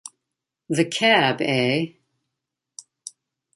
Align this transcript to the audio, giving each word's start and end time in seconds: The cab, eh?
The 0.67 0.83
cab, 0.85 1.41
eh? 1.41 1.93